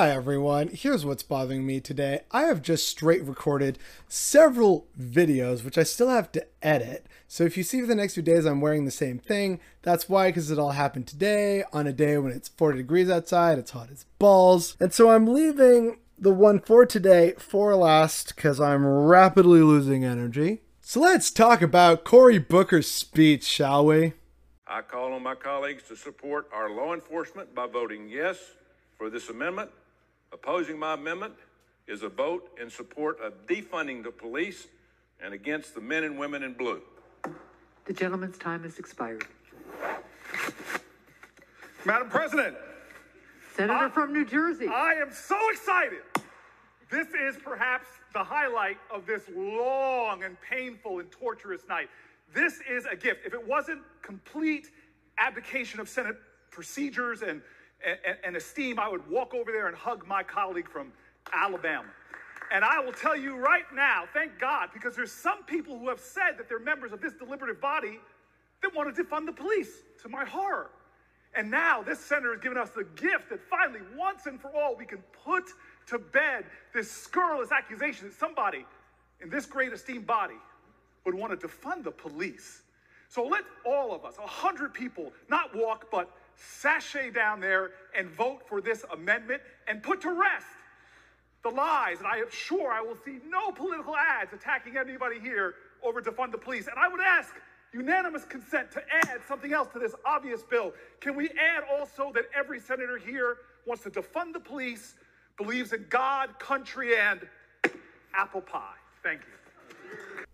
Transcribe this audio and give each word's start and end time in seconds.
Hi 0.00 0.12
everyone, 0.12 0.68
here's 0.68 1.04
what's 1.04 1.22
bothering 1.22 1.66
me 1.66 1.78
today. 1.78 2.20
I 2.30 2.44
have 2.44 2.62
just 2.62 2.88
straight 2.88 3.22
recorded 3.22 3.78
several 4.08 4.86
videos 4.98 5.62
which 5.62 5.76
I 5.76 5.82
still 5.82 6.08
have 6.08 6.32
to 6.32 6.46
edit. 6.62 7.04
So 7.28 7.44
if 7.44 7.58
you 7.58 7.62
see 7.62 7.82
for 7.82 7.86
the 7.86 7.94
next 7.94 8.14
few 8.14 8.22
days 8.22 8.46
I'm 8.46 8.62
wearing 8.62 8.86
the 8.86 8.90
same 8.90 9.18
thing, 9.18 9.60
that's 9.82 10.08
why 10.08 10.30
because 10.30 10.50
it 10.50 10.58
all 10.58 10.70
happened 10.70 11.06
today 11.06 11.64
on 11.74 11.86
a 11.86 11.92
day 11.92 12.16
when 12.16 12.32
it's 12.32 12.48
40 12.48 12.78
degrees 12.78 13.10
outside, 13.10 13.58
it's 13.58 13.72
hot 13.72 13.90
as 13.92 14.06
balls. 14.18 14.74
And 14.80 14.90
so 14.90 15.10
I'm 15.10 15.26
leaving 15.26 15.98
the 16.18 16.32
one 16.32 16.60
for 16.60 16.86
today 16.86 17.34
for 17.36 17.76
last 17.76 18.34
because 18.34 18.58
I'm 18.58 18.86
rapidly 18.86 19.60
losing 19.60 20.02
energy. 20.02 20.62
So 20.80 21.00
let's 21.00 21.30
talk 21.30 21.60
about 21.60 22.04
Cory 22.04 22.38
Booker's 22.38 22.90
speech, 22.90 23.44
shall 23.44 23.84
we? 23.84 24.14
I 24.66 24.80
call 24.80 25.12
on 25.12 25.22
my 25.22 25.34
colleagues 25.34 25.82
to 25.88 25.94
support 25.94 26.48
our 26.54 26.70
law 26.70 26.94
enforcement 26.94 27.54
by 27.54 27.66
voting 27.66 28.08
yes 28.08 28.38
for 28.96 29.10
this 29.10 29.28
amendment. 29.28 29.70
Opposing 30.32 30.78
my 30.78 30.94
amendment 30.94 31.34
is 31.88 32.02
a 32.02 32.08
vote 32.08 32.50
in 32.60 32.70
support 32.70 33.20
of 33.20 33.46
defunding 33.46 34.02
the 34.02 34.12
police 34.12 34.68
and 35.20 35.34
against 35.34 35.74
the 35.74 35.80
men 35.80 36.04
and 36.04 36.18
women 36.18 36.42
in 36.42 36.52
blue. 36.54 36.80
The 37.84 37.92
gentleman's 37.92 38.38
time 38.38 38.62
has 38.62 38.78
expired. 38.78 39.26
Madam 41.84 42.08
President, 42.08 42.56
Senator 43.56 43.86
I- 43.86 43.88
from 43.90 44.12
New 44.12 44.24
Jersey. 44.24 44.68
I 44.68 44.94
am 44.94 45.10
so 45.12 45.36
excited. 45.50 46.02
This 46.90 47.08
is 47.08 47.36
perhaps 47.42 47.86
the 48.12 48.22
highlight 48.22 48.78
of 48.90 49.06
this 49.06 49.22
long 49.34 50.24
and 50.24 50.36
painful 50.40 51.00
and 51.00 51.10
torturous 51.10 51.62
night. 51.68 51.88
This 52.32 52.60
is 52.68 52.86
a 52.86 52.96
gift. 52.96 53.26
If 53.26 53.34
it 53.34 53.44
wasn't 53.46 53.82
complete 54.02 54.70
abdication 55.18 55.80
of 55.80 55.88
Senate 55.88 56.16
procedures 56.50 57.22
and, 57.22 57.42
and, 57.84 58.16
and 58.24 58.36
esteem, 58.36 58.78
I 58.78 58.88
would 58.88 59.08
walk 59.08 59.34
over 59.34 59.50
there 59.52 59.68
and 59.68 59.76
hug 59.76 60.06
my 60.06 60.22
colleague 60.22 60.68
from 60.68 60.92
Alabama. 61.32 61.88
And 62.52 62.64
I 62.64 62.80
will 62.80 62.92
tell 62.92 63.16
you 63.16 63.36
right 63.36 63.64
now, 63.72 64.04
thank 64.12 64.38
God, 64.38 64.70
because 64.72 64.96
there's 64.96 65.12
some 65.12 65.44
people 65.44 65.78
who 65.78 65.88
have 65.88 66.00
said 66.00 66.36
that 66.38 66.48
they're 66.48 66.58
members 66.58 66.92
of 66.92 67.00
this 67.00 67.12
deliberative 67.14 67.60
body 67.60 68.00
that 68.62 68.74
want 68.74 68.94
to 68.94 69.02
defund 69.02 69.26
the 69.26 69.32
police, 69.32 69.82
to 70.02 70.08
my 70.08 70.24
horror. 70.24 70.70
And 71.34 71.50
now 71.50 71.82
this 71.82 72.00
senator 72.00 72.32
has 72.32 72.42
given 72.42 72.58
us 72.58 72.70
the 72.70 72.84
gift 72.96 73.30
that 73.30 73.40
finally, 73.48 73.80
once 73.96 74.26
and 74.26 74.40
for 74.40 74.50
all, 74.50 74.76
we 74.76 74.84
can 74.84 74.98
put 75.24 75.44
to 75.86 75.98
bed 75.98 76.44
this 76.74 76.90
scurrilous 76.90 77.52
accusation 77.52 78.08
that 78.08 78.18
somebody 78.18 78.66
in 79.20 79.30
this 79.30 79.46
great 79.46 79.72
esteemed 79.72 80.06
body 80.06 80.34
would 81.04 81.14
want 81.14 81.38
to 81.38 81.46
defund 81.46 81.84
the 81.84 81.90
police. 81.90 82.62
So 83.08 83.24
let 83.24 83.44
all 83.64 83.94
of 83.94 84.04
us, 84.04 84.16
a 84.18 84.26
hundred 84.26 84.74
people, 84.74 85.12
not 85.28 85.54
walk, 85.54 85.86
but 85.90 86.10
sashay 86.40 87.10
down 87.10 87.40
there 87.40 87.70
and 87.96 88.08
vote 88.08 88.42
for 88.48 88.60
this 88.60 88.84
amendment 88.92 89.42
and 89.68 89.82
put 89.82 90.00
to 90.02 90.10
rest 90.10 90.46
the 91.42 91.50
lies. 91.50 91.98
And 91.98 92.06
I 92.06 92.16
am 92.16 92.30
sure 92.30 92.72
I 92.72 92.80
will 92.80 92.96
see 93.04 93.18
no 93.28 93.52
political 93.52 93.96
ads 93.96 94.32
attacking 94.32 94.76
anybody 94.76 95.20
here 95.20 95.54
over 95.82 96.00
defund 96.00 96.32
the 96.32 96.38
police. 96.38 96.66
And 96.66 96.76
I 96.78 96.88
would 96.88 97.00
ask 97.00 97.34
unanimous 97.72 98.24
consent 98.24 98.70
to 98.72 98.82
add 98.90 99.20
something 99.26 99.52
else 99.52 99.68
to 99.72 99.78
this 99.78 99.94
obvious 100.04 100.42
bill. 100.42 100.72
Can 101.00 101.16
we 101.16 101.28
add 101.30 101.64
also 101.70 102.12
that 102.14 102.24
every 102.36 102.60
senator 102.60 102.98
here 102.98 103.38
wants 103.66 103.84
to 103.84 103.90
defund 103.90 104.32
the 104.32 104.40
police, 104.40 104.96
believes 105.36 105.72
in 105.72 105.86
God, 105.88 106.38
country, 106.38 106.96
and 106.96 107.26
apple 108.14 108.40
pie? 108.40 108.74
Thank 109.02 109.20
you. 109.20 109.40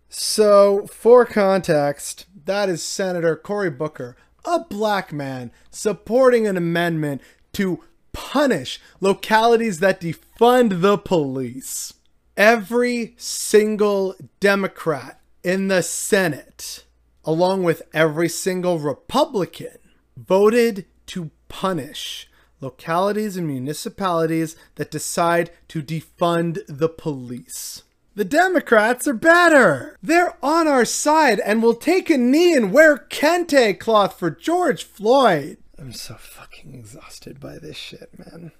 So, 0.09 0.87
for 0.87 1.25
context, 1.25 2.27
that 2.45 2.69
is 2.69 2.81
Senator 2.81 3.35
Cory 3.35 3.69
Booker, 3.69 4.15
a 4.47 4.59
black 4.61 5.11
man, 5.11 5.51
supporting 5.69 6.47
an 6.47 6.55
amendment 6.55 7.21
to 7.51 7.83
punish 8.13 8.79
localities 9.01 9.79
that 9.79 10.01
defund 10.01 10.81
the 10.81 10.97
police. 10.97 11.93
Every 12.37 13.13
single 13.17 14.15
Democrat 14.39 15.19
in 15.43 15.67
the 15.67 15.83
Senate, 15.83 16.85
along 17.25 17.63
with 17.63 17.81
every 17.93 18.29
single 18.29 18.79
Republican, 18.79 19.77
voted 20.15 20.85
to 21.07 21.29
punish 21.49 22.29
localities 22.61 23.37
and 23.37 23.47
municipalities 23.47 24.55
that 24.75 24.89
decide 24.89 25.51
to 25.67 25.83
defund 25.83 26.59
the 26.67 26.89
police. 26.89 27.83
The 28.17 28.25
Democrats 28.25 29.07
are 29.07 29.13
better. 29.13 29.95
They're 30.01 30.33
on 30.41 30.67
our 30.67 30.85
side 30.85 31.39
and 31.39 31.61
will 31.61 31.75
take 31.75 32.09
a 32.09 32.17
knee 32.17 32.55
and 32.55 32.73
wear 32.73 32.97
kente 32.97 33.79
cloth 33.79 34.17
for 34.17 34.31
George 34.31 34.83
Floyd. 34.83 35.57
I'm 35.77 35.93
so 35.93 36.15
fucking 36.15 36.73
exhausted 36.73 37.39
by 37.39 37.59
this 37.59 37.77
shit, 37.77 38.09
man. 38.17 38.53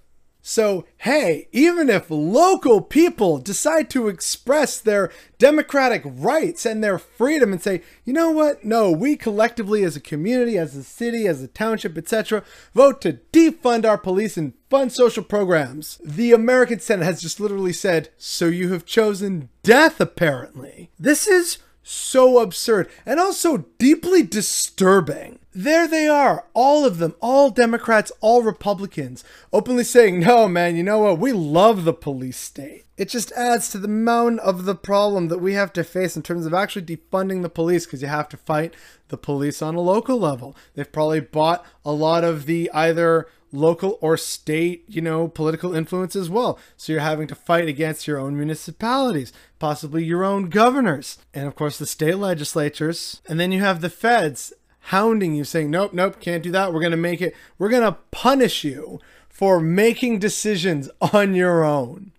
So, 0.49 0.85
hey, 0.99 1.49
even 1.51 1.89
if 1.89 2.09
local 2.09 2.79
people 2.79 3.37
decide 3.37 3.89
to 3.89 4.07
express 4.07 4.79
their 4.79 5.11
democratic 5.37 6.03
rights 6.05 6.65
and 6.65 6.81
their 6.81 6.97
freedom 6.97 7.51
and 7.51 7.61
say, 7.61 7.81
you 8.05 8.13
know 8.13 8.31
what? 8.31 8.63
No, 8.63 8.89
we 8.89 9.17
collectively 9.17 9.83
as 9.83 9.97
a 9.97 9.99
community, 9.99 10.57
as 10.57 10.73
a 10.73 10.85
city, 10.85 11.27
as 11.27 11.43
a 11.43 11.49
township, 11.49 11.97
etc., 11.97 12.45
vote 12.73 13.01
to 13.01 13.19
defund 13.33 13.83
our 13.83 13.97
police 13.97 14.37
and 14.37 14.53
fund 14.69 14.93
social 14.93 15.21
programs. 15.21 15.99
The 16.01 16.31
American 16.31 16.79
Senate 16.79 17.03
has 17.03 17.21
just 17.21 17.41
literally 17.41 17.73
said, 17.73 18.07
so 18.17 18.45
you 18.45 18.71
have 18.71 18.85
chosen 18.85 19.49
death, 19.63 19.99
apparently. 19.99 20.91
This 20.97 21.27
is 21.27 21.57
so 21.87 22.39
absurd 22.39 22.89
and 23.05 23.19
also 23.19 23.65
deeply 23.77 24.21
disturbing. 24.23 25.39
There 25.53 25.87
they 25.87 26.07
are, 26.07 26.45
all 26.53 26.85
of 26.85 26.99
them, 26.99 27.15
all 27.19 27.49
Democrats, 27.49 28.11
all 28.21 28.43
Republicans, 28.43 29.23
openly 29.51 29.83
saying, 29.83 30.19
no, 30.19 30.47
man, 30.47 30.75
you 30.75 30.83
know 30.83 30.99
what? 30.99 31.17
We 31.17 31.31
love 31.31 31.83
the 31.83 31.93
police 31.93 32.37
state. 32.37 32.85
It 32.97 33.09
just 33.09 33.31
adds 33.31 33.69
to 33.69 33.77
the 33.77 33.87
mountain 33.87 34.39
of 34.39 34.65
the 34.65 34.75
problem 34.75 35.29
that 35.29 35.39
we 35.39 35.53
have 35.53 35.71
to 35.73 35.83
face 35.83 36.15
in 36.15 36.23
terms 36.23 36.45
of 36.45 36.53
actually 36.53 36.85
defunding 36.85 37.41
the 37.41 37.49
police 37.49 37.85
because 37.85 38.01
you 38.01 38.07
have 38.07 38.29
to 38.29 38.37
fight 38.37 38.73
the 39.07 39.17
police 39.17 39.61
on 39.61 39.75
a 39.75 39.81
local 39.81 40.19
level. 40.19 40.55
They've 40.75 40.91
probably 40.91 41.21
bought 41.21 41.65
a 41.85 41.91
lot 41.91 42.23
of 42.23 42.45
the 42.45 42.69
either 42.73 43.27
local 43.51 43.97
or 44.01 44.17
state, 44.17 44.83
you 44.87 45.01
know, 45.01 45.27
political 45.27 45.75
influence 45.75 46.15
as 46.15 46.29
well. 46.29 46.59
So 46.75 46.91
you're 46.91 47.01
having 47.01 47.27
to 47.27 47.35
fight 47.35 47.67
against 47.67 48.07
your 48.07 48.19
own 48.19 48.35
municipalities, 48.35 49.33
possibly 49.59 50.03
your 50.03 50.23
own 50.23 50.49
governors, 50.49 51.17
and 51.33 51.47
of 51.47 51.55
course 51.55 51.77
the 51.77 51.85
state 51.85 52.17
legislatures. 52.17 53.21
And 53.27 53.39
then 53.39 53.51
you 53.51 53.61
have 53.61 53.81
the 53.81 53.89
feds 53.89 54.53
hounding 54.79 55.35
you 55.35 55.43
saying, 55.43 55.71
"Nope, 55.71 55.93
nope, 55.93 56.19
can't 56.19 56.43
do 56.43 56.51
that. 56.51 56.73
We're 56.73 56.81
going 56.81 56.91
to 56.91 56.97
make 56.97 57.21
it 57.21 57.35
we're 57.57 57.69
going 57.69 57.83
to 57.83 57.97
punish 58.11 58.63
you 58.63 58.99
for 59.29 59.59
making 59.59 60.19
decisions 60.19 60.89
on 61.01 61.35
your 61.35 61.63
own." 61.63 62.11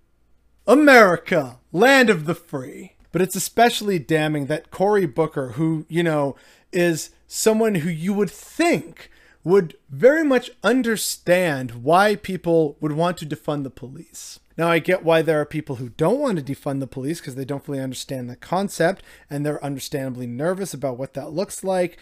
America, 0.66 1.58
land 1.72 2.10
of 2.10 2.26
the 2.26 2.34
free. 2.34 2.92
But 3.10 3.22
it's 3.22 3.36
especially 3.36 3.98
damning 3.98 4.46
that 4.46 4.70
Cory 4.70 5.06
Booker, 5.06 5.52
who, 5.52 5.86
you 5.88 6.02
know, 6.02 6.36
is 6.72 7.10
someone 7.26 7.76
who 7.76 7.88
you 7.88 8.12
would 8.12 8.30
think 8.30 9.10
would 9.44 9.76
very 9.88 10.24
much 10.24 10.50
understand 10.62 11.82
why 11.82 12.16
people 12.16 12.76
would 12.80 12.92
want 12.92 13.16
to 13.18 13.26
defund 13.26 13.62
the 13.62 13.70
police. 13.70 14.40
Now, 14.56 14.68
I 14.68 14.80
get 14.80 15.04
why 15.04 15.22
there 15.22 15.40
are 15.40 15.46
people 15.46 15.76
who 15.76 15.90
don't 15.90 16.18
want 16.18 16.38
to 16.38 16.54
defund 16.54 16.80
the 16.80 16.88
police 16.88 17.20
because 17.20 17.36
they 17.36 17.44
don't 17.44 17.64
fully 17.64 17.78
understand 17.78 18.28
the 18.28 18.34
concept 18.34 19.04
and 19.30 19.46
they're 19.46 19.64
understandably 19.64 20.26
nervous 20.26 20.74
about 20.74 20.98
what 20.98 21.14
that 21.14 21.32
looks 21.32 21.62
like. 21.62 21.96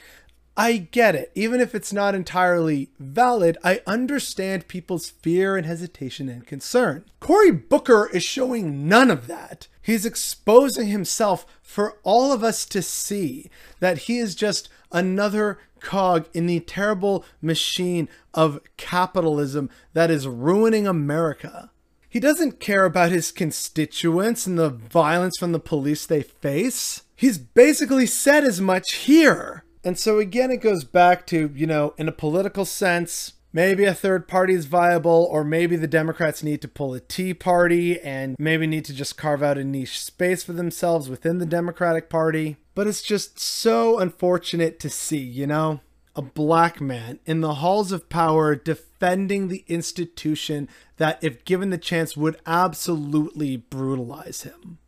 I 0.56 0.78
get 0.78 1.14
it. 1.14 1.32
Even 1.34 1.60
if 1.60 1.74
it's 1.74 1.92
not 1.92 2.14
entirely 2.14 2.88
valid, 2.98 3.58
I 3.62 3.82
understand 3.86 4.68
people's 4.68 5.10
fear 5.10 5.56
and 5.56 5.66
hesitation 5.66 6.28
and 6.28 6.46
concern. 6.46 7.04
Cory 7.20 7.50
Booker 7.50 8.08
is 8.12 8.22
showing 8.22 8.88
none 8.88 9.10
of 9.10 9.26
that. 9.26 9.68
He's 9.82 10.06
exposing 10.06 10.88
himself 10.88 11.46
for 11.62 11.98
all 12.02 12.32
of 12.32 12.42
us 12.42 12.64
to 12.66 12.80
see 12.80 13.50
that 13.80 13.98
he 13.98 14.18
is 14.18 14.34
just 14.34 14.68
another 14.90 15.58
cog 15.80 16.26
in 16.32 16.46
the 16.46 16.60
terrible 16.60 17.24
machine 17.42 18.08
of 18.32 18.60
capitalism 18.78 19.68
that 19.92 20.10
is 20.10 20.26
ruining 20.26 20.86
America. 20.86 21.70
He 22.08 22.18
doesn't 22.18 22.60
care 22.60 22.86
about 22.86 23.10
his 23.10 23.30
constituents 23.30 24.46
and 24.46 24.58
the 24.58 24.70
violence 24.70 25.36
from 25.38 25.52
the 25.52 25.60
police 25.60 26.06
they 26.06 26.22
face. 26.22 27.02
He's 27.14 27.36
basically 27.36 28.06
said 28.06 28.42
as 28.42 28.58
much 28.58 28.94
here. 28.94 29.64
And 29.86 29.96
so 29.96 30.18
again, 30.18 30.50
it 30.50 30.56
goes 30.56 30.82
back 30.82 31.28
to, 31.28 31.48
you 31.54 31.64
know, 31.64 31.94
in 31.96 32.08
a 32.08 32.12
political 32.12 32.64
sense, 32.64 33.34
maybe 33.52 33.84
a 33.84 33.94
third 33.94 34.26
party 34.26 34.52
is 34.52 34.66
viable, 34.66 35.28
or 35.30 35.44
maybe 35.44 35.76
the 35.76 35.86
Democrats 35.86 36.42
need 36.42 36.60
to 36.62 36.68
pull 36.68 36.92
a 36.92 36.98
Tea 36.98 37.32
Party 37.32 38.00
and 38.00 38.34
maybe 38.36 38.66
need 38.66 38.84
to 38.86 38.92
just 38.92 39.16
carve 39.16 39.44
out 39.44 39.58
a 39.58 39.62
niche 39.62 40.00
space 40.00 40.42
for 40.42 40.54
themselves 40.54 41.08
within 41.08 41.38
the 41.38 41.46
Democratic 41.46 42.10
Party. 42.10 42.56
But 42.74 42.88
it's 42.88 43.00
just 43.00 43.38
so 43.38 44.00
unfortunate 44.00 44.80
to 44.80 44.90
see, 44.90 45.22
you 45.22 45.46
know? 45.46 45.78
A 46.16 46.22
black 46.22 46.80
man 46.80 47.20
in 47.24 47.40
the 47.40 47.54
halls 47.54 47.92
of 47.92 48.08
power 48.08 48.56
defending 48.56 49.46
the 49.46 49.64
institution 49.68 50.68
that, 50.96 51.22
if 51.22 51.44
given 51.44 51.70
the 51.70 51.78
chance, 51.78 52.16
would 52.16 52.40
absolutely 52.44 53.56
brutalize 53.56 54.42
him. 54.42 54.78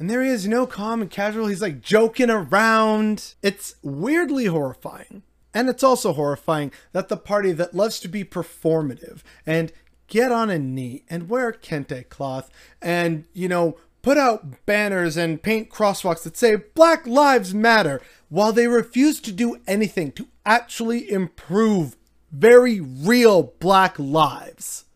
And 0.00 0.08
there 0.08 0.22
he 0.22 0.30
is, 0.30 0.48
no 0.48 0.66
calm 0.66 1.02
and 1.02 1.10
casual. 1.10 1.46
He's 1.46 1.60
like 1.60 1.82
joking 1.82 2.30
around. 2.30 3.34
It's 3.42 3.74
weirdly 3.82 4.46
horrifying. 4.46 5.22
And 5.52 5.68
it's 5.68 5.82
also 5.82 6.14
horrifying 6.14 6.72
that 6.92 7.08
the 7.08 7.18
party 7.18 7.52
that 7.52 7.74
loves 7.74 8.00
to 8.00 8.08
be 8.08 8.24
performative 8.24 9.20
and 9.44 9.72
get 10.06 10.32
on 10.32 10.48
a 10.48 10.58
knee 10.58 11.04
and 11.10 11.28
wear 11.28 11.52
kente 11.52 12.08
cloth 12.08 12.50
and, 12.80 13.26
you 13.34 13.46
know, 13.46 13.76
put 14.00 14.16
out 14.16 14.64
banners 14.64 15.18
and 15.18 15.42
paint 15.42 15.68
crosswalks 15.68 16.22
that 16.22 16.36
say 16.36 16.56
Black 16.56 17.06
Lives 17.06 17.52
Matter 17.52 18.00
while 18.30 18.54
they 18.54 18.68
refuse 18.68 19.20
to 19.20 19.32
do 19.32 19.60
anything 19.66 20.12
to 20.12 20.28
actually 20.46 21.10
improve 21.10 21.98
very 22.32 22.80
real 22.80 23.42
black 23.60 23.98
lives. 23.98 24.86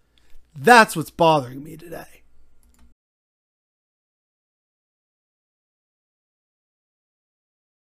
That's 0.56 0.96
what's 0.96 1.10
bothering 1.10 1.62
me 1.62 1.76
today. 1.76 2.23